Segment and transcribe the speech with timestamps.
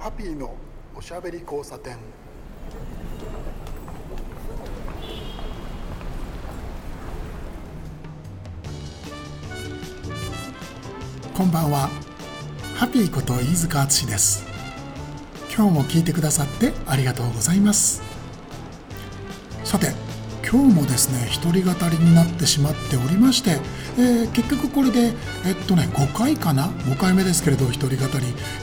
[0.00, 0.56] ハピーの
[0.96, 1.98] おしゃべり交差点。
[11.34, 11.90] こんばんは。
[12.76, 14.46] ハピーこと飯塚敦です。
[15.54, 18.00] 今日も聞いてくださってありがとうございます。
[19.64, 19.88] さて
[20.50, 23.58] 今日もですね一人語りになってしまっておりまして、
[23.98, 25.12] えー、結局これで
[25.44, 27.98] えっとね5回かな？5回目ですけれど一人語り、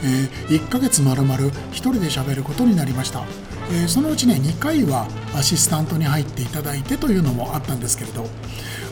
[0.04, 3.24] えー、1ヶ月まるまる一人で喋ることになりました、
[3.72, 8.28] えー、そのうちね2回はアシスタントに入っていただいてというのもあったんですけれど。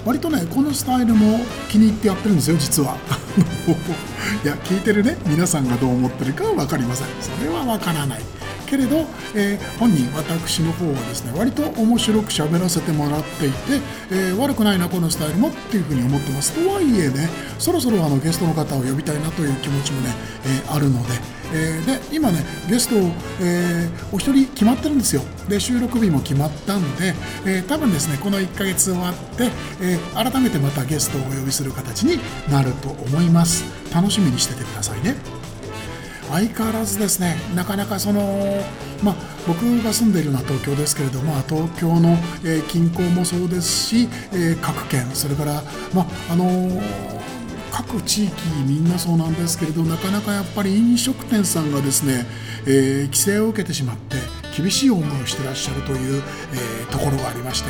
[0.06, 2.96] 割とねこのスタイルも気に入ってやってるんですよ実は。
[4.46, 7.08] いや聞いてるね皆さんがどう思ってるかは分かりません。
[7.20, 8.35] それは分からない。
[8.66, 9.06] けれど、
[9.36, 13.58] えー、本人私の方はですね割と面白く喋らせてもらっていて、
[14.12, 16.54] えー、悪くないなこのスタイルもっていうふうに思ってます。
[16.54, 17.30] とはいえね
[17.60, 20.10] そろそろあのゲストの方を呼びたいなという気持ちもね、
[20.46, 21.14] えー、あるので、
[21.54, 25.22] えで今ねゲストを、えお一人決まってるんですよ。
[25.48, 27.14] で収録日も決まったんで、
[27.46, 29.50] え多分ですねこの1ヶ月終わって、
[29.82, 32.20] え改めてまたゲストをお呼びする形に
[32.52, 33.64] なると思います。
[33.94, 35.45] 楽しみにしててくださいね。
[36.32, 38.64] 相変わらずですねなかなかその
[39.04, 39.16] まあ、
[39.48, 45.62] 僕が住んでいるのは東京ですけれども東京の、え、近郊もそうですし、え、各県それから、
[45.94, 46.82] まああのー、
[47.72, 48.34] 各地域
[48.66, 52.26] みんなそうなんですけれどなかなかやっぱり飲食店さんがですね、
[52.66, 54.16] えー、規制を受けてしまって
[54.58, 56.24] 厳しい思いをしてらっしゃるという、
[56.54, 57.70] えー、ところがありまして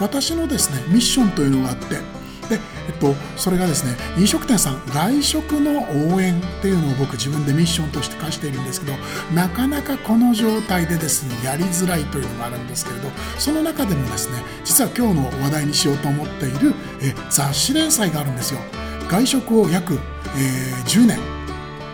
[0.00, 2.19] 私のですねミッションというのがあって
[2.50, 8.96] で、えっと、それがですね飲食店さん外食の応援っていうのを僕自分でミッションとして課しているんですけど
[9.34, 18.60] なかなかこの状態でですねやりづらいというのがあるんですけれどその中でもですね実は今日の話題にしようと思っているえ雑誌連載があるんですよ
[19.08, 21.18] 外食を約、えー、10年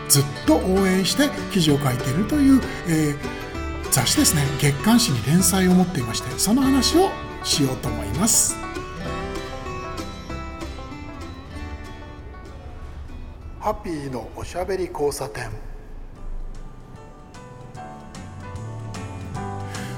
[0.08, 7.10] ずっと応援して記事を書いているという、えー、雑誌ですね月刊誌に連載を持っていましてその話を
[7.44, 8.65] しようと思います。
[13.66, 15.50] ハッピーのおしゃべり交差点。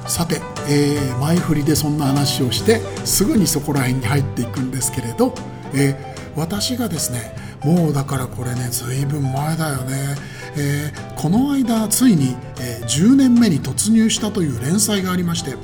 [0.06, 0.40] さて、
[0.70, 5.34] えー、前振りでそんな話をしてすぐにそこら辺に入っていくんですけれど、
[5.74, 10.14] えー、私がですねもうだからこれねずいぶん前だよね、
[10.56, 15.56] えー、この間ついに、えー、10年目に突入したという連載がありまして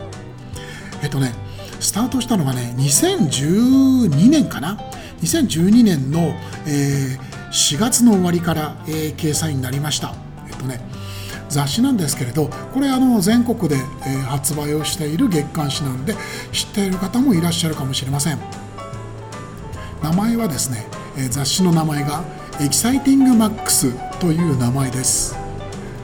[1.02, 1.32] えっとね
[1.80, 4.78] スタートしたのがね2012年かな
[5.22, 6.34] ？2012年の、
[6.66, 10.12] えー、4月の終わりから、えー、掲載になりました。
[10.48, 10.80] えっとね
[11.48, 16.14] 雑誌なんですけれどこれあの全国で、えー、発売をしている月刊誌なんで
[16.50, 18.38] 知っている方もいらっしゃるかもしれません。
[20.02, 20.84] 名前はですね、
[21.16, 22.24] えー、雑誌の名前が
[22.60, 25.36] EXCITING MAX という名前です。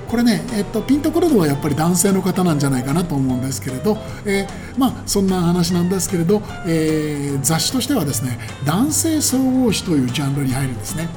[0.09, 11.09] これね、えっと、ピンとくるのはやっぱり男性の方なんじゃないかなと思うんですけれど、えー、まあそんな話なんですけれど、えー、雑誌としてはですね男性総合誌というジャンルに入るんですね。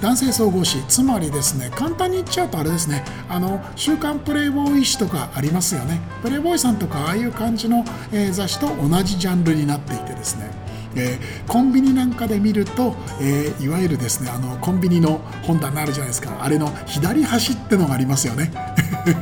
[0.00, 0.82] 男性総合誌。
[0.88, 6.00] つまりですね簡単に言っちゃうとあれですねあの週刊プレイボーイ誌とかありますよね。
[6.22, 16.42] プレイボーイさんとかああいう感じの、えー、雑誌と同じジャンルになっていてですねえー、コンビニなんかで見ると、えー、いわゆるですねあのコンビニの本棚あるじゃないですか。
[16.42, 18.50] あれの左端ってのがありますよね。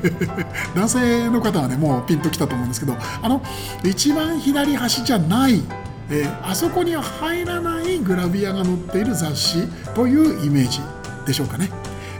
[0.74, 3.42] 男性の方はねもうピンときたと思うんですけどあの
[3.84, 5.62] 一番左端じゃない
[6.10, 10.80] えー、あそこには入らないグラビアが載っている雑誌というイメージ
[11.26, 11.70] でしょうかね。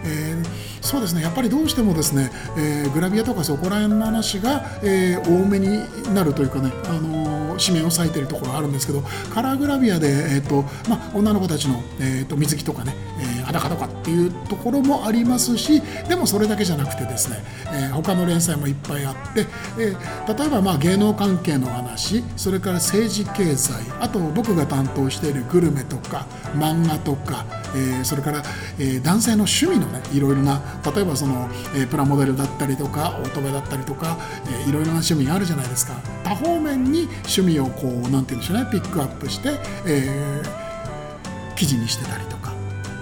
[0.05, 0.47] えー、
[0.83, 5.81] そうですねやっぱりどうしてもですね、えー、グラビアとかそこら辺の話が、え、多めに
[6.15, 9.03] なるというかね、あの紙面を割いてるところあるんですけど
[9.33, 19.47] カラーグラビアで、えーとまあ、女の子たちの、えーと、水着とかね、え裸とかっていうところもありますしでもそれだけじゃなくてですね、え他の連載もいっぱいあって、
[19.79, 19.97] え
[20.33, 28.43] 例えばまあ芸能関係の話それから政治経済あと僕が担当しているグルメとか漫画とか、えそれから、
[28.79, 30.61] え男性の趣味のねいろいろな
[30.95, 34.19] 例えばその、えプラモデルだったりとかオートバだったりとか、
[34.67, 35.95] えいろいろな趣味があるじゃないですか。
[36.25, 39.51] 多方面に趣味味をこう何て言うんでしょうねピックアップして、
[39.87, 42.53] えー、記事にしてたりとか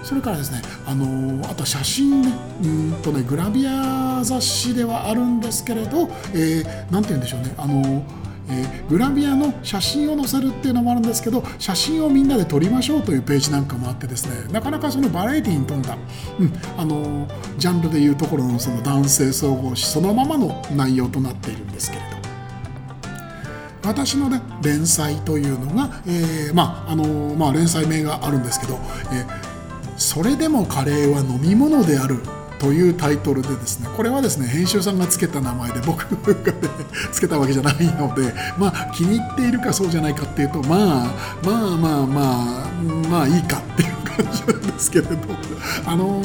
[0.03, 2.31] それからですね、あのあと写真ね
[2.63, 8.03] うんとねグラビア雑誌ではあるんですけれど、えー、て言うんでしょうね、あの
[8.47, 15.97] えー、グラビアの写真を載せるっていうのもあるんですけど写真をみんなで撮りましょうというページなんかもあってですねなかなかそのバラエティーに富んだ、
[16.39, 17.27] うんあの
[17.57, 22.24] ジャンルでいうところのその男性総合誌そのままの内容となっているんですけれど。
[23.85, 28.79] 私のね連載というのが、えー、まああのまあ、連載名があるんですけど、
[29.11, 29.55] えー
[29.97, 32.19] それでもカレーは飲み物である
[32.59, 36.69] というタイトルでですねこれはですね編集さんがつけた名前で僕が、ね、
[37.11, 45.17] つけたわけじゃないのでまあ気に入っているかそうじゃないかっていうとまあまあまあまあまあいいかっていう感じなんですけれど
[45.85, 46.21] あの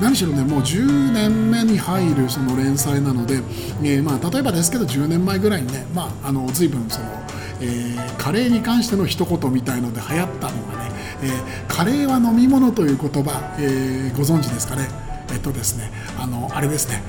[0.00, 3.36] 何しろねもう10年目に入るその連載なので、
[3.82, 7.06] えー、まあ例えばですけど10年前ぐらいにねまああの随分その、
[7.60, 10.90] えー、カレーに関しての一言みたいので流行ったのがね、
[11.22, 14.88] えー、カレーは飲み物という言葉、え、ご存知ですかね？
[15.32, 17.02] えっとですねあのあれですね、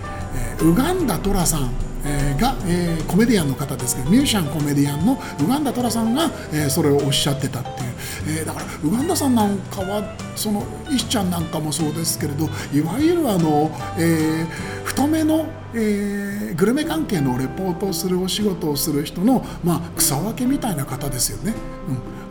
[0.60, 1.72] え、ウガンダトラさん
[2.06, 21.54] えー、が、えー、コメディアンの方ですけどミュージシャンコメディアンのウガンダトラさんが、えー、それをおっしゃってたっていう、えー、だからウガンダさんなんかはその石ちゃんなんかもそうですけれどいわゆるあの、えー、太めの、えー、グルメ関係のレポートをするお仕事をする人の、まあ、草分けみたいな方ですよね。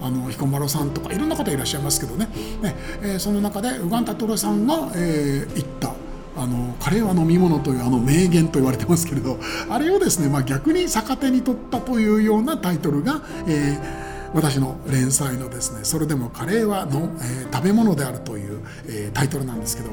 [0.01, 2.29] うん、あの彦摩呂さんとかいろんな方いらっしゃいますけどね。
[2.63, 6.00] ね、えー、その中でウガンダトラさんが、えー、言った。
[6.41, 9.39] あのカレーは飲み物というあの名言と言われてますけれど
[9.69, 19.91] あれをですね、まあ、逆に逆手に取ったというようなタイトルが、えー私の連載のですね「それでもカレーはの、えー、食べ物である」という、えー、タイトルなんですけど、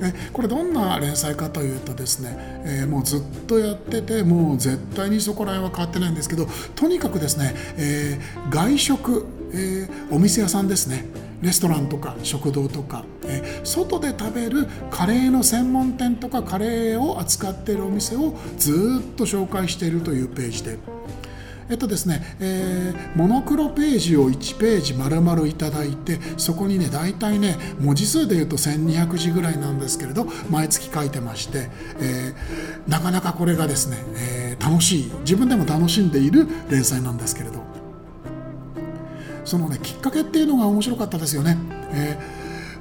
[0.00, 11.29] えこれどんな連載かというとですね、え、もうずっとやっててもう絶対にそこら辺は変わってないんですけどとにかくですね、え外食、えお店屋さんですね。
[11.42, 13.04] レストランとか食堂とか、
[13.64, 21.00] 外で食べるカレーの専門店とかカレーを扱っているお店をずっと紹介しているというページで。
[21.70, 31.70] えっとですね、えー、モノクロページを1ページ丸々いただいてそこにね大体ね文字数でいうと1200字ぐらいなんですけれど毎月書いてまして、
[32.00, 37.69] えー、なかなかこれがですね、えー、楽しい自分でも楽しんでいる連載なんですけれど
[39.50, 41.58] そのねきっかけっていうのが面白かったですよね。
[41.92, 42.16] え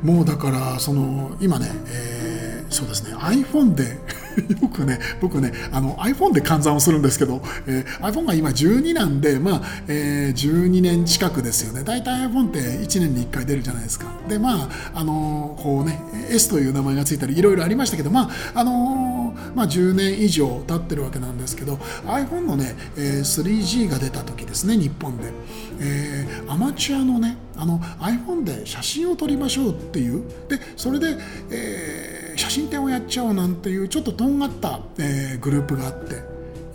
[0.03, 3.97] ー、もうだからその今ね、えー、そうですね iPhone で
[4.61, 11.83] よくね僕ねあの iPhone で換算をするんですけど、えー、iPhone が今12なんでまあ、えー、12年近くですよね。
[11.83, 14.07] 大体 iPhone って1年に1回出るじゃないですか。
[14.27, 15.99] でまああのこうね
[16.29, 25.31] S という名前がついたりいろいろありましたけどまああのまあ10年以上経ってるわけなんですけど iPhone のね、えー、3G が出た時ですね日本で、
[25.79, 30.23] えー、アマチュアのねあの iPhone で写真を撮りましょうっていう。
[30.47, 31.17] でそれで、
[31.51, 36.23] えー、写真展をやっちゃおうなんていうちょっととんがった、えー、グループがあって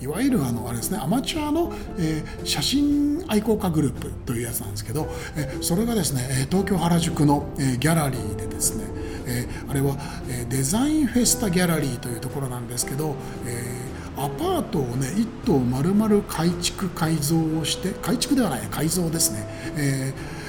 [0.05, 8.85] いわゆるあのあれですねアマチュアの、えー、写真愛好家グループというやつなんですけど、えー、それがですね東京原宿の、えー、ギャラリーでですね、
[9.27, 9.97] えー、あれは、
[10.29, 19.47] えー、デザインフェスタギャラリーというところなんですけど、えー、アパートをね1棟丸々改築改造をして改築ではない改造ですね、
[19.79, 20.44] えー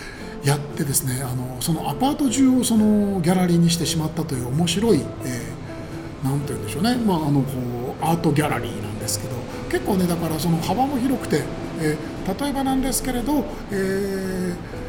[0.46, 9.36] やってですねあのそのアパート中をそのギャラリーにしてしまったという面白い、えー、なんて言うんでしょうね、まあ、あのこうアートギャラリーなんですけど
[9.72, 11.42] 結構ねだからその幅も広くて、
[11.80, 14.86] えー、例えばなんですけれど、えー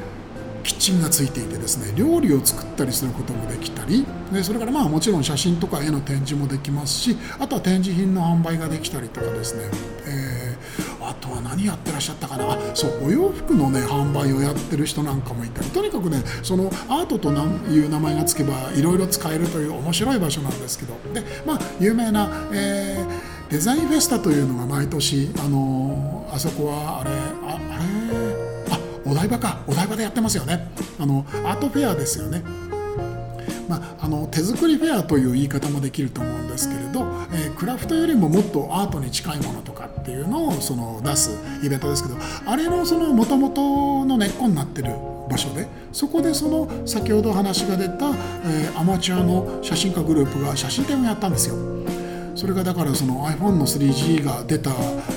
[0.67, 9.63] キッチンがついていてですね料理を作ったりすることもできたりでそれからまあもちろん写真とか絵の展示もできますしあとは展示品の販売ができたりとかですね、
[10.07, 12.59] えー、あとは何やってらっしゃったかな？
[12.75, 15.71] そうお洋服のね販売をやってる人なんかもいたり。
[15.71, 20.95] とにかくねそのアートという名前が付けばいろいろ使えるという面白い場所なんですけど。
[21.15, 28.75] でまあ有名な、えー、デザインフェスタというのが毎年あのあそこはあれああれ？
[28.75, 29.61] あお台場か。
[29.67, 30.73] お台場でやってますよね。
[30.99, 32.43] あのアートフェアですよね。
[33.69, 37.01] まあ、あの手作りフェアという言い方もできると思うんですけれど、
[37.33, 44.93] えー、クラフトよりももっとアートに近いものとかっていうのをその出すイベントですけどあれのその元々の根っこになってる
[45.29, 48.11] 場所でそこでその先ほど話が出た、
[48.45, 51.57] えー、アマチュアの写真家グループが写真展をやったんですよ。
[52.37, 54.71] それがだからその iPhone の 3G が出た、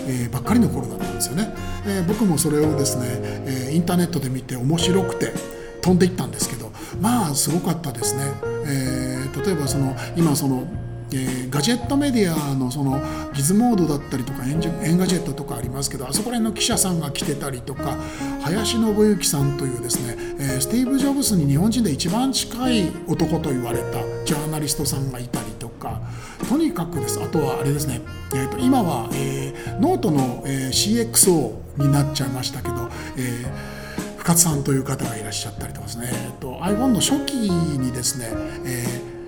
[0.07, 1.53] えー、ばっかりの頃だったんですよね、
[1.85, 3.03] えー、僕もそれをですね、
[3.45, 5.33] えー、インターネットで見て面白くて
[5.81, 8.23] 飛んでいったんですけどまあすごかったですね、
[8.65, 10.65] えー、例えばその今その
[11.11, 13.01] えー、ガジェットメディアのその
[13.33, 17.97] Gizmodo だったりとかエン Engadget とかありますけどあそこら辺の記者さんが来てたりとか
[18.41, 26.01] 林信行さんというですね、えー、スティーブ・ジョブズに日本人で一番近い男と言われたジャーナリストさんがいたりとか
[26.47, 27.21] とにかくです。
[27.21, 28.01] あとはあれですね、
[28.33, 38.29] えーと、今は、えー、ノートの、え、CXO になっちゃいましたけど、えー、深津さんという方がいらっしゃったりとかですね、えー、と iPhone の初期にですね、
[38.65, 39.18] えー、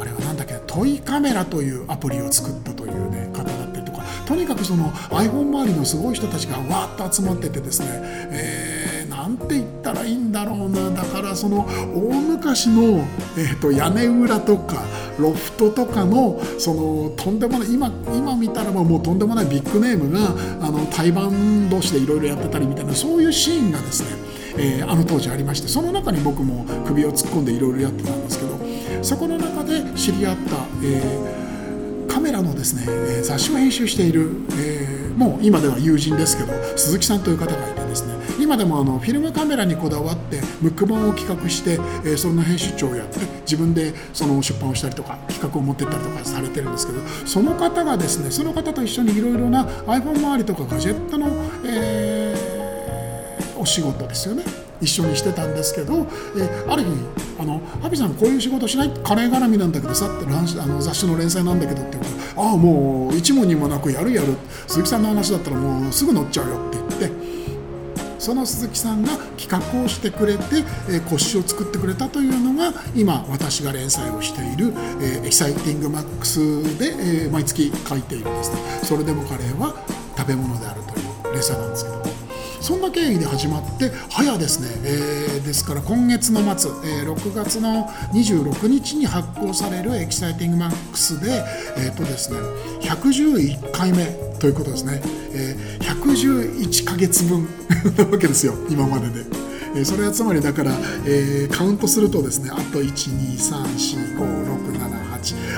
[0.00, 0.54] あれはなんだっけ？
[0.66, 4.02] トイカメラというアプリを作ったという、ね、方だったりとか。
[4.26, 7.88] とにかくその iPhone 周りのすごい人たちがわーっと集まっててですね、
[8.30, 10.90] えー、なんて言ったらいいんだろうな。
[10.90, 13.06] だからその大昔の、
[13.38, 14.84] えーと、屋根裏とか
[15.18, 20.30] ロフトとかのそのとんでもない今今見たらもうとんでもないビッグネームが
[20.64, 24.10] あの対バン同士でいろいろやってたりみたいなそういうシーンがですね、
[24.58, 28.47] えー、あの当時ありましてその中に僕も首を突っ込んでいろいろやってたんですけど
[29.02, 51.28] そこの中で知り合った、えー、カメラのですね雑誌を編集している、えー、もう今では友人ですけど鈴木さんという方がいてですね今でもあのフィルムカメラにこだわってムック本を企画して、えー、その編集長をやって自分でその出版をしたりとか企画を持ってったりとかされてるんですけどその方がですねその方と一緒にいろいろな iPhone 周りとかガジェットの、
[51.64, 54.67] えー、お仕事ですよね。
[54.80, 56.06] 一緒にしてたんですけど、
[56.36, 56.90] えー、ある日
[57.40, 58.90] あの「はぴいさんこういう仕事しない？
[59.02, 62.10] カレー絡みなんだけどさ」ってあの雑誌の連載なんだけどって言うと
[62.42, 64.36] 「ああもう一も二もなくやるやる。
[64.66, 67.28] 鈴木さんの話だったらもうすぐ乗っちゃうよ」って言って。
[68.18, 70.42] その鈴木さんが企画をしてくれて、
[70.90, 76.38] えー、腰を作ってくれたというのが今私が連載をしている「えー、 EXCITING MAX
[76.78, 79.74] で」えー、毎月書いているんですそれでもカレーは
[80.16, 82.07] 食べ物であるという連載なんですけど。
[82.60, 91.44] そんな経緯で始まって早ですね、えー、ですから今月の末、えー、6月の26日に発行される EXCITING MAX で
[91.76, 92.38] え、ー、とですね
[92.80, 94.06] 111回目
[94.38, 95.00] ということですね、
[95.32, 97.48] えー、111ヶ月分
[97.96, 99.08] なわけですよ今まで
[99.74, 100.72] で、それはつまりだから、
[101.06, 104.98] えー、カウントするとですねあと1234567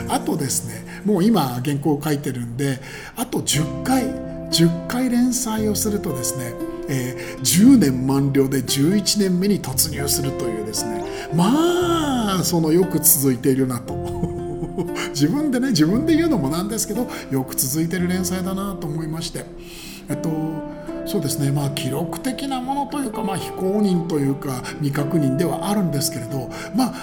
[0.08, 2.80] あとですねもう今原稿を書いてるんで
[3.16, 4.04] あと10回
[4.50, 6.52] 10回連載をするとですね
[6.90, 11.04] えー、10年満了で11年目に突入するというですね。
[11.34, 13.94] まあそのよく続いているなと。
[15.10, 19.44] 自分でね自分で言うのもなんですけどよく続いてる連載だなと思いまして。
[20.08, 20.30] えっと
[21.06, 21.50] そうですね。
[21.50, 26.94] まあ記録的なものというか、まあ、非公認というか未確認ではあるんですけれどまあ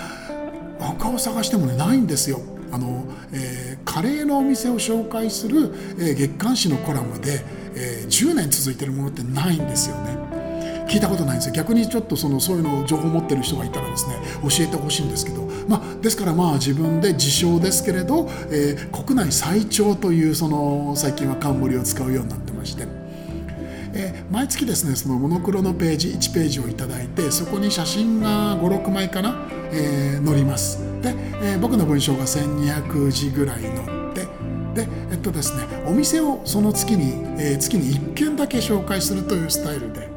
[0.79, 2.41] 他を探してもねないんですよ。
[2.72, 7.39] あのえー、カレーのお店を紹介する、えー、月刊誌のコラムで、
[7.79, 10.17] えー、10年続いてるものってないんですよね。
[10.88, 22.88] 聞いたことないんですよ逆にちょっとそのそういうのを情報を持ってる人がいたらですね教えてほしいんですけど、まあ、ですからまあ自分で自称ですけれど、えー、国内最長というその最近は冠を使うようになってまして。
[24.00, 33.97] え、毎月ですねそのモノクロのページ1ページを頂いてそこに写真が56枚かな、えー、載りますで、えー、僕の文章が1200字ぐらい載っ
[34.77, 40.07] でえっとですねお店をその月に、えー、月に1軒だけ紹介するというスタイルで。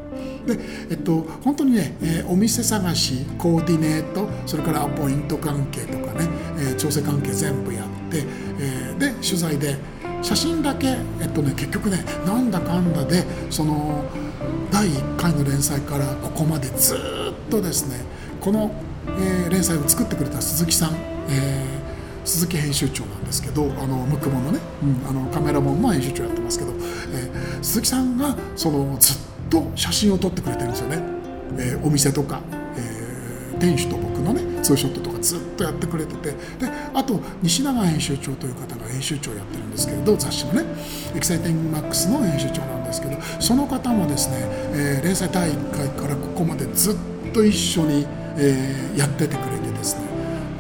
[0.46, 0.58] で、
[0.90, 8.24] えっと、本当にね、えー、お店探しコーディネートそれからアポイント関係とかね、えー、調整関係全部やって、
[8.58, 9.76] えー、で取材で
[10.22, 14.04] 写真だけ、えっとね、結局ねなんだかんだでその
[14.70, 16.98] 第1回の連載からここまでずっ
[17.50, 18.02] とですね
[18.40, 18.72] この、
[19.46, 20.94] え、連載を作ってくれた鈴木さん、
[21.28, 21.89] えー
[22.24, 29.16] 鈴木編集長なんですけどあのムクモのね、うん、あのカメラモンの編集長やってますけど、えー、鈴木さんがそのずっ
[29.48, 31.02] と写真を撮ってくれてるんですよね、
[31.58, 32.40] えー、お店とか、
[32.76, 36.36] えー、店主と僕のねツーショットとかずっとやってくれててで
[36.94, 40.64] あと西永編集長という方が編集長やってるんですけれど雑誌のね
[41.14, 44.36] エキサイティングマックスの編集長なんですけどその方もですね、
[44.72, 46.96] えー、連載第1回からここまでずっ
[47.32, 49.59] と一緒に、えー、やっててくれ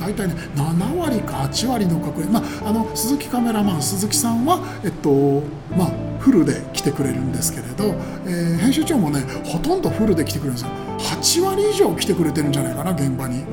[0.00, 2.32] 大体ね7割か8割の確率。
[2.32, 5.42] まああの鈴木カメラマン鈴木さんはえっと
[5.76, 7.94] まあフルで来てくれるんですけれど、
[8.26, 10.70] えー、編集長もねほとんどフルで来てくれるんですよ。
[10.98, 13.44] 8割以上来てくれてるんじゃないかな現場に。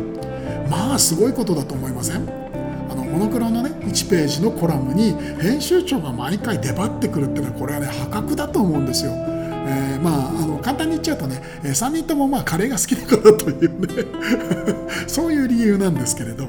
[0.70, 2.28] まあすごいことだと思いません？
[2.90, 9.12] あのモノクロのね1ページのコラムに編集長が毎回出張ってくるっていうのはこれはね破格だと思うんですよ。
[9.68, 14.06] えー、まああの簡単に言っちゃうとね、3人ともまあカレーが好きだからというね
[15.08, 16.48] そういう理由なんですけれど。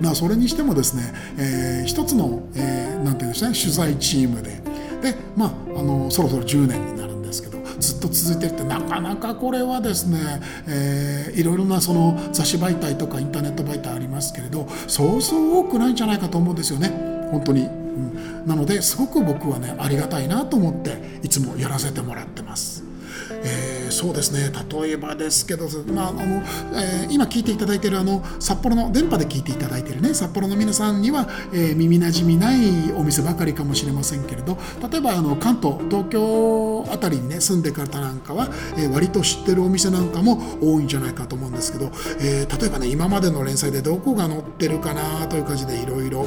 [0.00, 1.02] まあ、それにしてもですね、
[1.38, 4.60] えー、一つの、えー、なんていうんですかね取材チームで
[5.00, 10.18] で、まあ、あのそろそろ10年になるんですけどずっと続いてってなかなかこれはですね、
[10.66, 16.90] えー、いろいろなその雑誌媒体とかインターネット媒体ありますけれどそうそう多くないんじゃないかと思うんですよね
[17.30, 22.86] 本当に、うん、なのですごく僕はねありがたいなと思っていつもやらせてもらってます。
[23.30, 26.42] えー、そうですね例えばですけど、まああの
[26.74, 34.58] えー、今聞いていただいているあの札幌の電波で聞いていただいているね札幌の皆さんには、えー、耳なじみないお店ばかりかもしれませんけれど
[34.90, 38.48] 例えばあの関東東京辺りにね住んでる方なんかは、
[38.78, 46.26] え割と知ってるお店なんかも多いんじゃないかと思うんですけど、え例えばね今までの連載でどこが載ってるかなという感じでいろいろ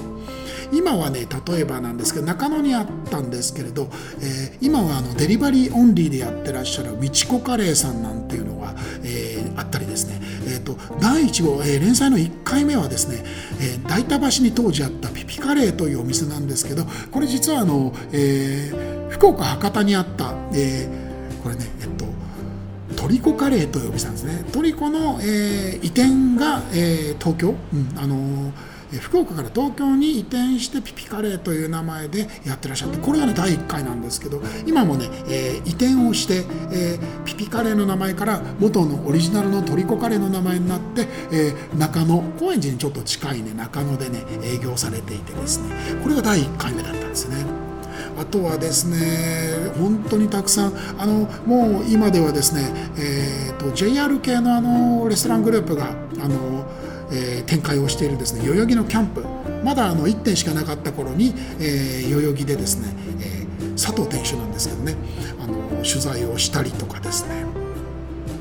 [0.71, 3.89] 今はね例えばなんですけど中野にあったんですけれど、
[4.21, 8.73] えー、今はあのデリバリーオンリーでやってらっしゃるみちこカレーさんなんていうのが、
[9.03, 13.23] えー、あったりですね、えーと、第1号、えー、連載の1回目はですね、
[13.59, 22.05] えー、大田橋に当時あったピピカレーというお店なんですけどこれ実はあの、えー、福岡博多にあった、えー、これねえっと
[22.95, 24.43] トリコカレーというお店なんですね。
[24.51, 47.69] トリコの、えー、移転が、えー、東京、うん、あのー福岡から東京に移転してピピカレーという名前でやってらっしゃってこれがね第1回なんですけど今もね、え、移転をして、え、ピピカレーの名前から元のオリジナルのトリコカレーの名前になって、え、中野高円寺にちょっと近いね中野でね営業されていてですねこれが第1回目だったんですね。
[48.19, 55.91] あとはですね本当にたくさんあのもう今ではですね、えーと、JR 系のあのレストラングループが
[56.21, 56.65] あの
[57.11, 59.25] えー、展開をしているですね代々木のキャンプ。
[59.63, 64.95] まだあの1点しかなかった頃に、えー、代々木でですね、えー、佐藤店主なんですけどね
[65.41, 67.45] あの取材をしたりとかですね。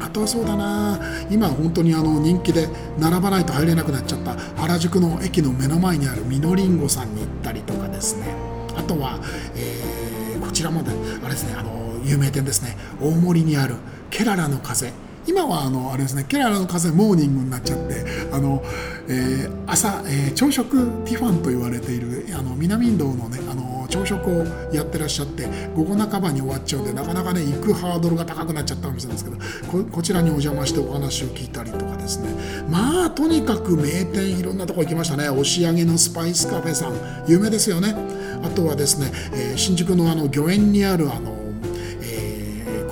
[0.01, 0.99] あとはそうだな
[1.29, 8.35] 今本当にあの人気で並ばないと入れなくなっちゃった原宿の駅の目の前にあるみのりんごさんに行ったりとかですね。
[8.77, 9.19] あとは、
[9.57, 13.75] えー、こちらもねあれですねあの有名店ですね大森にある
[14.11, 14.93] ケララの風。
[15.29, 18.63] 今はあのあれですねケララの風モーニングになっちゃってあの、
[19.09, 32.31] えー、朝、えー、朝食ティファンと言われているあの南インドのねあの朝食をやってらっしゃって午後半ばに終わっちゃうんでなかなかね行くハードルが高くなっちゃったお店なんですけどこちらにお邪魔してお話を聞いたりとかですね
[32.71, 36.95] まあとにかく名店いろんなとこ行きましたね押上のスパイスカフェさん
[37.27, 37.95] 有名ですよね
[38.43, 41.48] あとはですね、えー、新宿のあの御苑にあるあの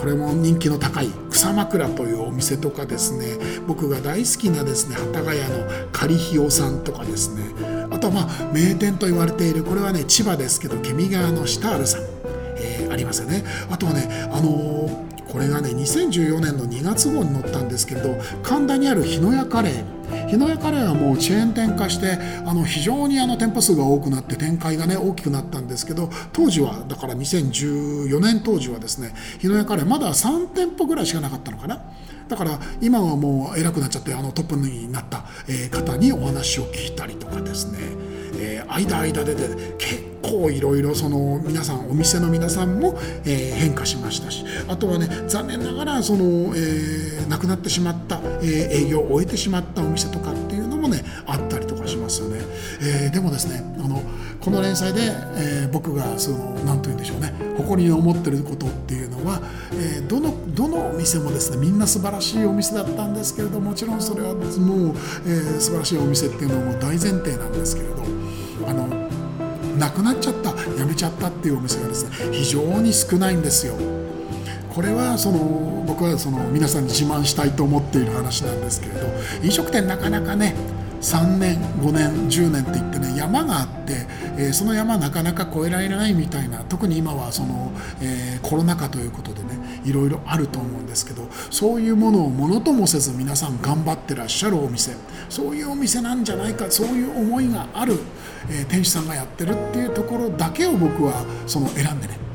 [0.06, 3.26] これも人気の高い草枕というお店とかですね。
[3.66, 7.42] 僕が大好きなですね幡ヶ谷の仮ひよさんとかですね。
[7.90, 12.02] あとはまあ名店と言われているこれはね千葉ですけどケミ川のシタールさん、
[12.56, 13.42] えー、ありますよね。
[13.68, 19.95] あとはねあのーこれがね2014年の2月号に載ったんですけれど神田にある日野屋カレー。
[20.28, 31.82] 日野屋カレーはもうチェーン店化してあの非常にあの店舗数が多くなって展開がね大きくなったんですけど当時はだから2014年当時はですね日野屋カレーまだ3店舗ぐらいしかなかったのかな。
[32.28, 37.78] だから今はもう偉くなっちゃってあのトップになった、え方にお話を聞いたりとかですね、
[38.40, 39.46] えー、間間でで
[39.78, 52.40] 結構いろいろその皆さんお店の皆さんも、え、変化しましたしあとはね残念ながらその、え、亡くなってしまった、えー、営業を終えてしまったお店とかっていうのもねあったりとかしますよね、
[52.80, 54.02] えー、でもですねあの
[54.40, 59.40] この連載で、えー、僕がその何と言うんでしょうね誇りに思ってることっていうのは、
[59.72, 68.02] えー、どのどのお店もですねみんな素晴らしいお店だったんですけれどもちろんそれはもう、えー、素晴らしいお店っていうのも大前提なんですけれど
[68.68, 68.86] あの
[69.76, 73.95] なくなっちゃったやめちゃったっていうお店がですね非常に少ないんですよ。
[74.76, 75.38] これはその
[75.86, 79.06] 僕はその皆さんに自慢したいと思っている話なんですけれど
[79.42, 80.54] 飲食店なかなかね
[81.00, 94.92] 3年5年10年って言ってね山があって、えー、その山なかなか越えられないみたいな特に今はその、えー、コロナ禍ということでねいろいろあると思うんですけどそういうものをものともせず皆さん頑張ってらっしゃるお店
[95.30, 97.94] そういうお店なんじゃないかそういう思いがある、
[98.50, 102.25] えー、店主さんがやってるっていうところだけを僕はその選んでね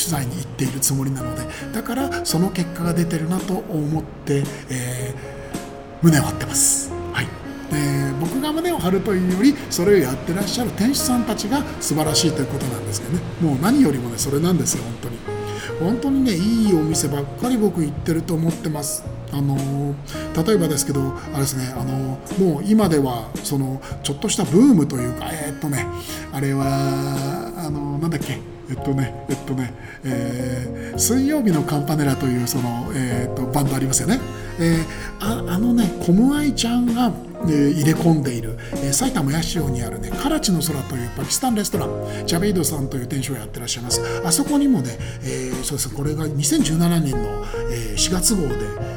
[0.00, 6.90] 取材に行っているつもりなのでだからその結果が出てるなと思って、えー、胸を張ってます。
[7.12, 7.26] はい。
[7.72, 13.20] え僕が胸を張るというよりそれをやってらっしゃる店主さんたちが素晴らしいということなんですけどね。
[13.40, 15.18] もう何よりもねそれなんですよ本当に。
[15.80, 19.04] 本当にねいいお店ばっかり僕行ってると思ってます。
[19.32, 19.94] あの
[20.44, 25.86] 例えばですけどあれですねあのもう今ではそのちょっとしたブームというかえー、っとね
[26.32, 26.64] あれは
[27.56, 28.38] あのなんだっけ？
[28.70, 29.72] えっとねえっとね、
[30.04, 34.20] えー、水曜日のカンパネラというその、えー、っとバンドありますよね、
[34.60, 37.12] えー、ああのねコムアイちゃんが
[37.48, 44.02] え入れ込んでいる、え埼玉八潮にあるねカラチの空というパキスタンレストランジャベイドさんという店主をやってらっしゃいます。
[44.24, 45.94] あそこにもね、えー、そうです。
[45.94, 48.54] これが2017年の、え4月号で、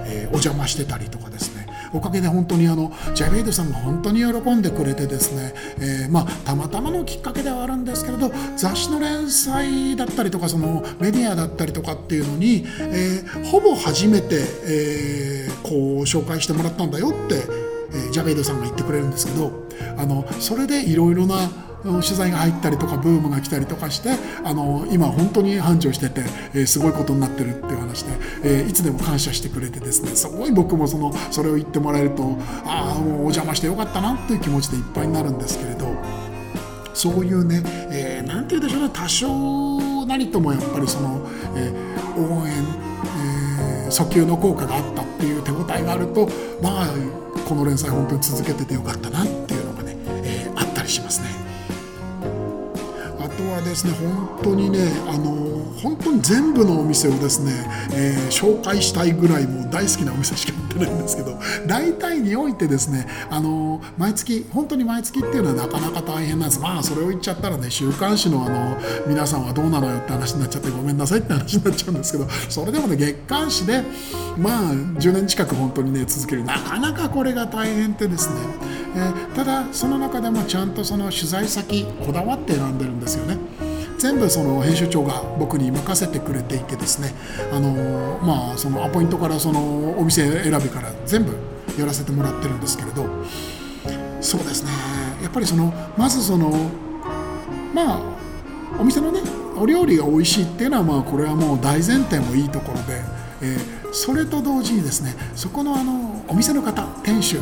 [0.08, 1.53] えお邪魔してたりとかですね。
[1.94, 19.52] おかげで本当にあのジャベイドさんが本当に喜んでくれてですね、えー、まあたまたまのきっかけではあるんですけれど雑誌の連載だったりとかそのメディアだったりとかっていうのに、えー、ほぼ初めて、えー、こう紹介してもらったんだよってえジャベイドさんが言ってくれるんですけど
[19.98, 21.50] あのそれでいろいろな
[21.84, 24.12] 取材が入ったりとかブームが来たりとかして
[24.44, 28.12] あの今本当に繁盛してて、えー、すごいことになってるっていう話で、
[28.44, 35.94] えー、いつでも感謝してくれてですねすごい僕もそのそれを言ってもらえるとああもうお邪魔してよかったなっていう気持ちでいっぱいになるんですけれど
[36.94, 42.54] そういうね、えー、て言うんでしょうね多少なりともやっぱりその、えー、応援、
[43.84, 46.28] えー、訴求の効果があったっていう手応えがあると
[46.62, 46.88] まあ
[47.48, 49.53] この連載本当に続けててよかったなって
[53.74, 57.52] ですね本当にねあの本当に全部のお店をですね、
[57.94, 73.84] えー、紹介したいぐらいもう大好きなお店しか行ってないんですけど大体においてですねあの毎月本当に毎月っていうのはなかなか大変なんですまあそれを言っちゃったらね週刊誌のあの皆さんはどうなのよって話になっちゃってごめんなさいって話になっちゃうんですけどそれでもね月刊誌で
[74.38, 78.36] まあ10年近く本当にね続けるなかなかこれが大変ってですね、
[78.96, 83.63] えー、ただその中でもちゃんとその取材先こだわって選んでるんですよね。
[84.04, 87.14] 全部その編集長が僕に任せてくれていてですね
[87.54, 91.32] あのまあそのアポイントからそのお店選びから全部
[91.80, 93.06] やらせてもらってるんですけれど
[94.20, 94.72] そうですね。
[95.22, 96.52] やっぱりそのまずその
[97.74, 98.02] まあ
[98.78, 99.22] お店のね
[99.56, 103.02] お料理が美味しいっていうのはまあこれはもう大前提もいいところで、
[103.42, 107.38] えー、それと同時にですねそこのあのお店の方店主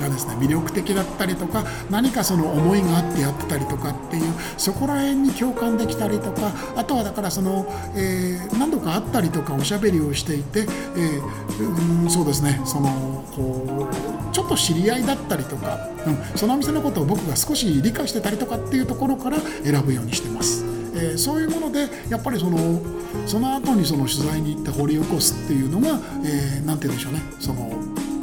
[0.00, 20.64] がですね魅力的だったりとか何かその思いがあってやってたりとかっていうそこら辺に共感できたりとかあとはだからその、えー、何度か会ったりとかおしゃべりをしていて、えー、うんそうですねそのこうちょっと知り合いだったりとか、うん、そのお店のことを僕が少し理解してたりとかっていうところから選ぶようにしてます。
[20.92, 22.82] えー、そういうものでやっぱりその
[23.26, 27.70] その後にその取材に行って掘り起こすっていうのが何、えー、て言うんでしょうねその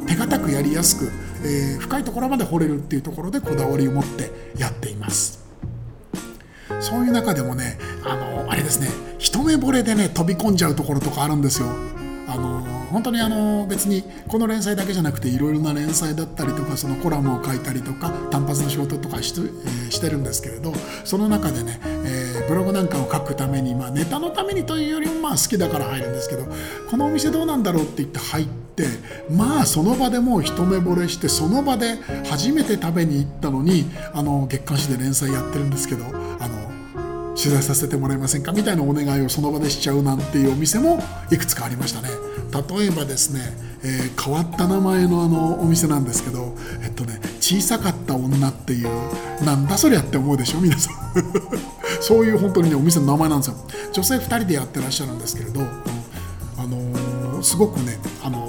[0.07, 1.11] 手堅くやりやすく、
[1.43, 5.45] えー、深いところまで掘れるっていうところでこだわりを持ってやっています。
[6.79, 11.69] そういう中でもねあのあれですね一目惚れでね飛び込んじゃうところとかあるんですよ。
[12.29, 20.73] あの本当にあの別にこの連載だけじゃなくていろいろな連載だったりとかそのコラムを書いたりとか単発の仕事とかし,、えー、してるんですけれど
[21.05, 26.45] その中でね、えー、ブログなんかを書くために、まあ、ネタのためにというよりもまあ好きだから入るんですけど
[26.89, 28.66] このお店どうなんだろうって言って入って
[29.31, 31.97] まあその場でもう一目惚れしてその場で
[32.29, 38.51] 初めて食べに行ったのにあの月刊誌で連載やってるんですけどあの取材させてもらえませんか？
[38.51, 40.99] みたいなお願いをその場でしちゃうなんていうお店も
[41.31, 42.09] いくつかありましたね。
[42.79, 43.41] 例えばですね、
[43.83, 48.89] えー、変わった名前のあのお店なんですけどえっとね小さかった女っていう
[49.43, 50.61] なんだそりゃって思うでしょ？
[50.61, 50.95] 皆さん。
[52.01, 53.55] そういう本当にねお店の名前なんですよ。
[53.91, 58.46] 女性2人でやってらっしゃるんですけれど、あのー、すごくねあの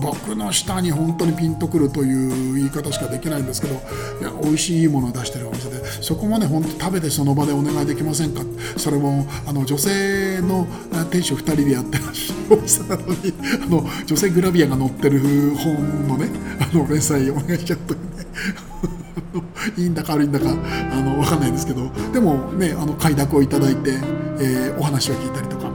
[0.00, 3.78] 僕の舌に本当にピンとくるという言い方しかできないんですけどい
[4.22, 8.42] や美味しいものを出してるお店でそこまで本当食べてその場でお願いできませんか？
[8.76, 10.66] それもあの女性の
[11.10, 15.20] 店主2人でやってらっしゃるお店なのにあの女性グラビアが載ってる
[15.56, 16.30] 本のね
[16.60, 18.26] あの連載お願いしちゃうというね
[19.76, 20.54] いいんだか悪いんだかあ
[21.00, 23.92] の分かんないんですけどでもねあの快諾をいただいて、
[24.40, 25.68] えー、お話を聞いたりとか。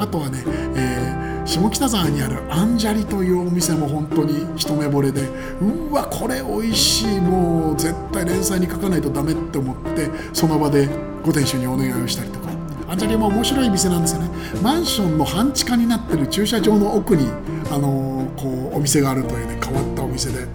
[0.00, 0.44] あとはね、
[0.76, 5.22] えー下北沢にあるアンジャリというお店も本当に一目惚れで
[5.62, 7.20] うわこれ美味しい。
[7.22, 10.88] もう絶対連載に書かないとダメって思ってその場で
[11.24, 12.48] ご店主にお願いをしたりとか。
[12.86, 14.30] アンジャリも面白い店なんですよね。
[14.62, 17.28] マンションの半地下になってる駐車場の奥に
[17.70, 20.46] あの、こうお店があるというね変わったお店で。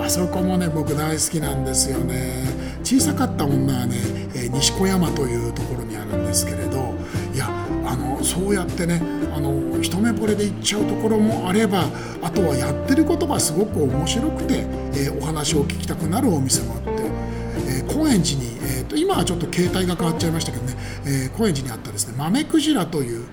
[0.00, 2.44] あそこもね僕大好きなんですよね。
[2.84, 3.96] 小さかった女はね、
[4.34, 6.94] え、西小山というところにあるんですけれど
[7.32, 7.48] いや
[7.84, 9.00] あのそうやってね
[9.34, 11.84] あの一目惚れで行っちゃうところもあれば
[12.22, 16.90] あとはやってることがすごく面白くて、え、お話を聞きたくなるお店もあって、
[17.68, 20.74] え、高円寺に、えーと、今はちょっと携帯が変わっちゃいましたけどね、
[21.06, 23.24] え、高円寺にあったですね豆クジラという、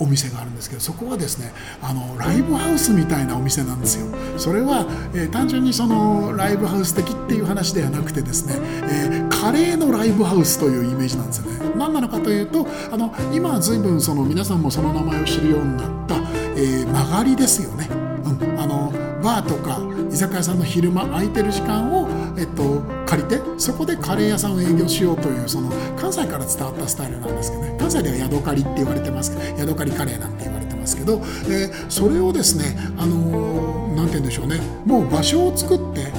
[0.00, 4.06] お店があるんですけどそこはですねあのライブハウスみたいなお店なんですよ。
[4.36, 11.72] それは、えー、単純にそのライブハウス的っていう話ではなくてですね、えー、カレーのライブハウスというイメージなんですよね。
[11.76, 16.16] 何なのかというとあの今は随分その皆さんもその名前を知るようになった、
[16.56, 17.88] えー、曲がりですよね、
[18.24, 22.08] うん、あのバーとか居酒屋さんの昼間空いてる時間を、
[22.40, 27.76] えっと、借りてそこでカレー屋さんを営業しようというその関西から伝わったスタイルなんですけどね。
[27.78, 34.58] 関西ではヤドカリって言われてますけどヤドカリカレーなんて言われてますけど、えー、それをですねあのー、て言うんでしょうね。
[34.86, 36.10] もう場所を作ってで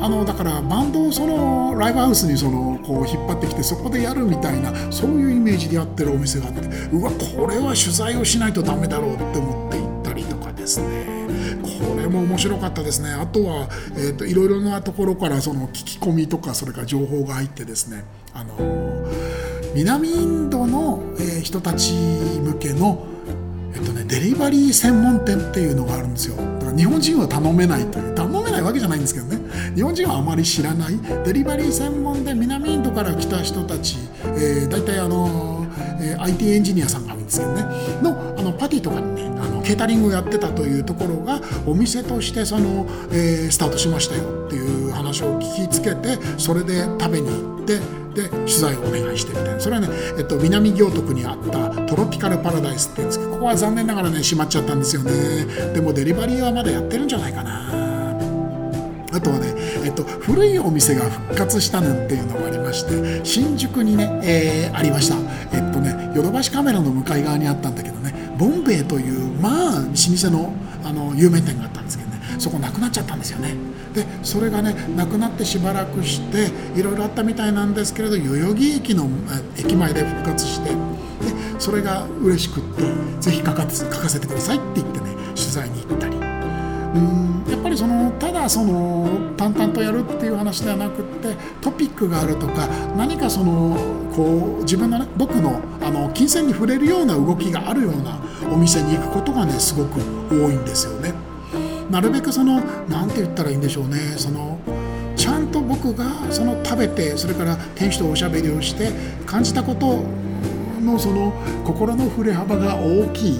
[0.00, 6.60] あのだからバンドをそのライブハウスにそのこう引っ張ってきてそこでやるみたいなそういうイメージでやってるお店があって
[6.92, 11.01] うわこれは取材をしないとダメだろうって思って行ったりとかですね。
[12.02, 13.10] れも面白かったですね。
[13.10, 18.04] あとは、えーと、いろいろなところからその聞き込みとかそれから情報が入ってですね。
[18.34, 18.54] あの
[19.74, 23.06] 南インドの、えー、人たち向けの
[23.74, 26.36] えっとね、デリバリー専門店っていうのがあるんですよ。
[26.36, 29.38] だから日本人は頼めないという頼めないわけじゃないんですけどね。
[29.74, 35.66] 日本人はあまり知らないデリバリー専門で南インドから来た人たち、えー、大体あの、
[36.00, 37.62] えー、IT エンジニアさんが多いんですけどね。
[38.02, 39.31] のあのパティとかにね
[39.62, 44.22] ケータリングをやってたというところがお店としてその、えー、スタートしましたよ。
[44.46, 47.78] っていう話を聞きつけてそれで食べに行って
[48.12, 49.60] で取材をお願いしてみたいな。
[49.60, 55.12] それはね、えっと、南行徳にあったトロピカルパラダイスって言うんですけどここは残念ながらね閉まっちゃったんですよね。
[55.72, 57.70] でもデリバリーはまだやってるんじゃないかな。
[59.14, 65.16] あとはね、えっと、古いお店が復活したなんていうのもありまして新宿にね、えー、ありました。
[65.56, 70.52] えっとねヨドバシカメラの向かい側にあったんだけどねボンベイというまあ老舗の
[70.84, 72.20] あの有名店があったんですけどね。
[72.40, 73.54] そこなくなっちゃったんですよね。
[73.94, 79.08] でそれがねなくなってしばらくしていろいろあったみたいなんですけれど代々木駅の
[79.56, 80.76] 駅前で復活してで
[81.60, 82.82] それが嬉しくって
[83.20, 86.16] ぜひ書か書かせてくださいって言ってね取材に行ったり。
[86.16, 93.76] うんやっぱりそのただその淡々とやるっていう話ではなくってトピックがあるとか何かその
[94.16, 98.18] こう自分のね僕のあの金銭に触れるような動きがあるような
[98.50, 100.00] お店に行くことがねすごく
[100.30, 101.12] 多いんですよね。
[101.90, 104.58] なるべくその何て言ったらいいんでしょうねその
[105.14, 108.90] ちゃんと僕がその食べてそれから店主とおしゃべりをして
[109.26, 110.02] 感じたこと
[110.80, 111.32] のその
[111.64, 113.38] 心の振れ幅が大きい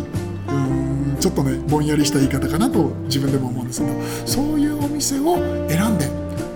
[0.48, 5.36] うんちょっとねぼんやりした言い方かなと自分でも思うんですけどそういうお店を
[5.68, 6.06] 選んで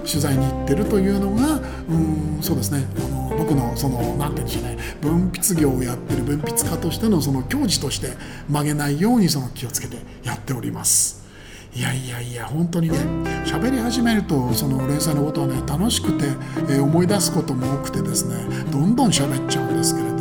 [0.07, 8.09] 取材に行ってるというのがうんそうですねあの僕のその何て言うんでしょうね分泌業をやってる分泌家としてのその矜持として
[8.49, 11.27] 曲げないようにその気をつけてやっております。
[11.75, 12.97] いやいやいや本当にね
[13.45, 16.25] 喋り始めるとその連載のことはね楽しくて、
[16.71, 20.17] えー、思い出すことも多くてですねどんどん喋っちゃうんですけれど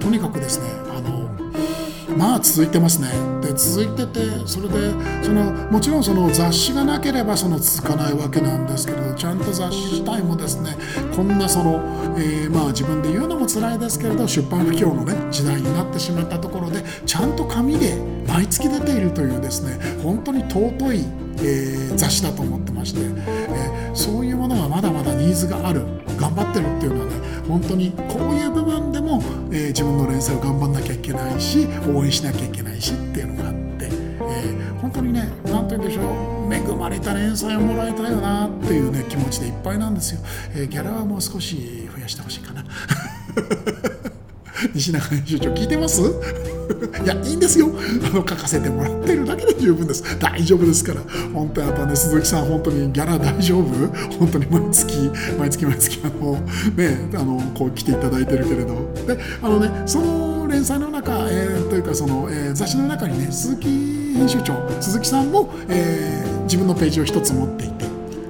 [0.00, 1.28] とにかくですねあの
[2.16, 4.74] まあ続いてますね続いててそれで
[5.22, 10.76] そのもちろんその雑誌がなければその続かないわけなんですけれどちゃんと雑誌自体もですね
[11.14, 11.74] こんなその、
[12.18, 21.04] えー、まあ自分で言うのも辛いですけれど出版不況のね時代になってしまったところでちゃんと紙で毎月出ているというですね本当に尊い、
[21.38, 27.12] えー、雑誌だと思ってまして、えー、そういうものがまだまだニーズがある頑張ってるっていうのはね
[27.48, 36.02] 本当にこういう部分でも、えー、自分の連載を頑張んなきゃいけないし応援しなきゃいけないしっていうのがあって、えー、本当にね何て言うんでしょ
[36.48, 40.20] う恵まれた連載をもらいたいよなっていうね気持ちでいっぱいなんですよ、
[40.54, 42.64] えー、ギャラはもう少し増やしてほしいかな。
[44.74, 46.53] 西中編集長聞いてます？
[47.04, 47.70] いやいいんですよ。
[48.04, 50.02] あの書かせてもらってるだけで十分です。
[50.18, 51.00] 大丈夫ですから。
[51.32, 53.64] 本当やっぱね鈴木さん本当にギャラ大丈夫？
[54.18, 56.32] 本当に毎月毎月毎月あの
[56.76, 58.74] ねあのこう来ていただいてるけれど。
[59.06, 67.88] であのねその連載の中、えー、というかその、えー、雑誌の中にね鈴木編集長鈴木さんも、えー、自分のページを一つ持っていてあ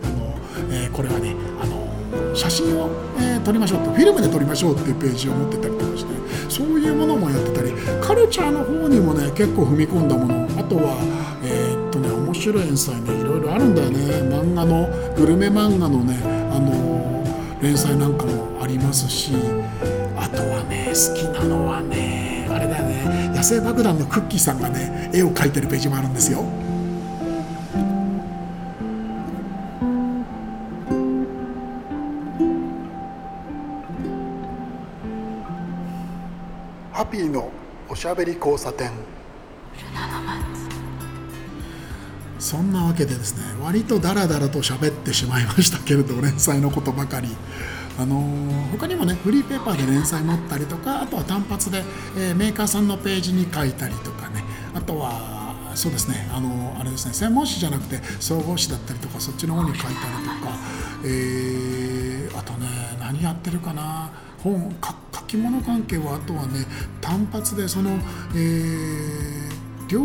[0.09, 0.35] の、
[0.71, 5.74] えー、これはねあの写真を、えー、撮りましょうってフィルムで撮りましょうっていうページを持ってたり
[6.55, 10.45] そういうものもやってたりカルチャーの方にもね結構踏み込んだもの。
[10.57, 10.95] あとは
[11.43, 13.99] えー、っとね面白い連載ねいろいろあるんだよね。
[14.31, 16.17] 漫画のグルメ漫画のね
[16.53, 17.25] あの
[17.61, 19.33] 連載なんかもありますし
[20.17, 23.33] あとはね好きなのはねあれだよね。
[23.35, 26.45] 野生爆弾のクッキーさんがね絵を描いてるページもあるんですよ。
[37.15, 37.49] ピーの
[37.89, 38.91] おしゃべり交差点。
[42.41, 47.29] そんなわけでですね割とダラダラと喋ってしまいましたけれど連載のことばかり。
[47.97, 51.85] あのー、他にもねフリーペーパーで連載持ったりとかあとは単発で、
[52.19, 54.43] えー、メーカーさんのページに書いたりとかね。
[54.75, 60.59] あとはそうですねあのあれですね専門誌じゃなくて総合誌だったりとかそっちの方に書いたりとか、
[61.05, 62.67] えー、あとね
[62.99, 64.11] 何やってるかな。
[64.43, 64.77] 本
[65.35, 66.65] き物関係はあとはね
[67.01, 67.91] 単発でその、
[68.35, 70.01] えー、料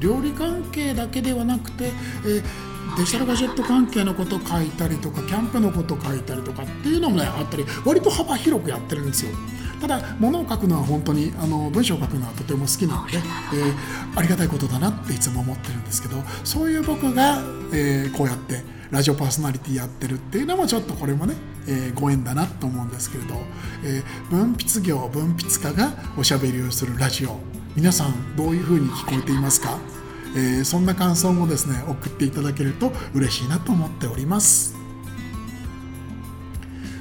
[0.00, 9.32] 料理関係だけではなくて、えーデジタルガジェット関係のこと書いたりとかキャンプのこと書いたりとかっていうのもねあったり割と幅広くやってるんですよ。
[9.80, 21.34] ただ物を書くのは本当にあの文章を書くのはとても好きなので、えー、ありがたいことだなっていつも思ってるんですけどそういう僕が、えー、こうやってラジオパーソナリティやってるっていうのもちょっとこれもね、
[21.66, 23.34] えー、ご縁だなと思うんですけれど、
[23.84, 27.38] えー、分泌業分泌家がおしゃべりをするラジオ。
[27.76, 29.78] 皆さんどういうふうに聞こえていますか、
[30.34, 34.74] えー、そんな感想もですね送っていただけると嬉しいなと思っております。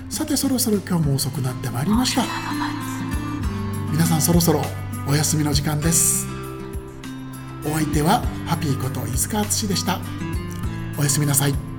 [0.10, 2.24] さてそろそろ今日も遅くなってまいりました。
[3.92, 4.62] 皆さんそろそろ
[5.08, 6.28] お休みの時間です。
[7.66, 10.00] お相手はハピーこと飯塚敦でした。
[11.00, 11.77] おやすみなさい。